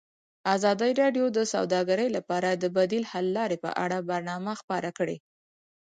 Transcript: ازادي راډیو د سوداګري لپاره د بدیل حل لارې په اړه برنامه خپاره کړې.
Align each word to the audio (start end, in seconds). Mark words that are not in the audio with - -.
ازادي 0.55 0.91
راډیو 1.01 1.25
د 1.37 1.39
سوداګري 1.53 2.07
لپاره 2.17 2.49
د 2.53 2.65
بدیل 2.77 3.03
حل 3.11 3.25
لارې 3.37 3.57
په 3.63 3.69
اړه 3.83 3.97
برنامه 4.09 4.53
خپاره 4.61 4.89
کړې. 4.97 5.17